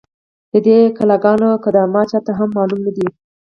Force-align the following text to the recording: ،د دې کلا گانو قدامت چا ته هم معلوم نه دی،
،د 0.51 0.53
دې 0.65 0.79
کلا 0.97 1.17
گانو 1.23 1.49
قدامت 1.65 2.05
چا 2.11 2.19
ته 2.25 2.31
هم 2.39 2.49
معلوم 2.57 2.79
نه 2.87 2.91
دی، 2.95 3.07